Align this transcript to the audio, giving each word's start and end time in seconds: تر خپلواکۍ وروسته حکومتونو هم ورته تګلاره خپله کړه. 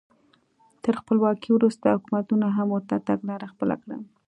تر 0.83 0.93
خپلواکۍ 1.01 1.49
وروسته 1.53 1.85
حکومتونو 1.95 2.47
هم 2.57 2.67
ورته 2.71 2.95
تګلاره 3.09 3.47
خپله 3.53 3.75
کړه. 3.81 3.97